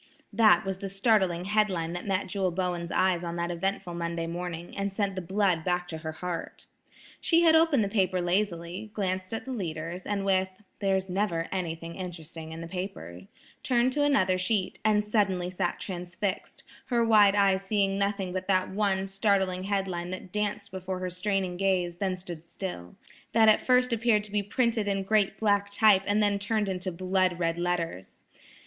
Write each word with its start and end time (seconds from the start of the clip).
That 0.33 0.65
was 0.65 0.79
the 0.79 0.89
startling 0.89 1.45
head 1.45 1.69
line 1.69 1.93
that 1.93 2.07
met 2.07 2.25
Jewel 2.25 2.49
Bowen's 2.49 2.91
eyes 2.91 3.23
on 3.23 3.35
that 3.35 3.51
eventful 3.51 3.93
Monday 3.93 4.25
morning, 4.25 4.75
and 4.75 4.91
sent 4.91 5.13
the 5.13 5.21
blood 5.21 5.63
back 5.63 5.87
to 5.89 5.99
her 5.99 6.11
heart. 6.13 6.65
She 7.19 7.43
had 7.43 7.55
opened 7.55 7.83
the 7.83 7.87
paper 7.87 8.19
lazily, 8.19 8.89
glanced 8.95 9.31
at 9.31 9.45
the 9.45 9.51
leaders, 9.53 10.07
and 10.07 10.25
with, 10.25 10.59
"There's 10.79 11.07
never 11.07 11.47
anything 11.51 11.93
interesting 11.93 12.51
in 12.51 12.61
the 12.61 12.67
paper," 12.67 13.27
turned 13.61 13.93
to 13.93 14.03
another 14.03 14.39
sheet, 14.39 14.79
and 14.83 15.05
suddenly 15.05 15.51
sat 15.51 15.79
transfixed, 15.79 16.63
her 16.87 17.05
wide 17.05 17.35
eyes 17.35 17.61
seeing 17.61 17.99
nothing 17.99 18.33
but 18.33 18.47
that 18.47 18.71
one 18.71 19.05
startling 19.05 19.65
head 19.65 19.87
line 19.87 20.09
that 20.09 20.31
danced 20.31 20.71
before 20.71 20.97
her 20.97 21.11
straining 21.11 21.57
gaze, 21.57 21.97
then 21.97 22.17
stood 22.17 22.43
still,–that 22.43 23.49
at 23.49 23.61
first 23.61 23.93
appeared 23.93 24.23
to 24.23 24.31
be 24.31 24.41
printed 24.41 24.87
in 24.87 25.03
great 25.03 25.37
black 25.37 25.69
type 25.71 26.01
and 26.07 26.23
then 26.23 26.39
turned 26.39 26.69
into 26.69 26.91
blood 26.91 27.37
red 27.37 27.59
letters! 27.59 28.23